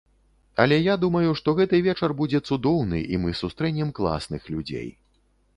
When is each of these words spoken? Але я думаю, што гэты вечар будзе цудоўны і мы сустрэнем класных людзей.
Але 0.63 0.77
я 0.91 0.95
думаю, 1.03 1.35
што 1.41 1.53
гэты 1.59 1.81
вечар 1.89 2.15
будзе 2.23 2.39
цудоўны 2.47 3.05
і 3.13 3.23
мы 3.27 3.37
сустрэнем 3.43 3.93
класных 4.01 4.49
людзей. 4.57 4.89